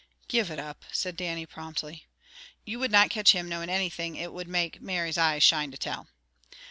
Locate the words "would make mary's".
4.33-5.15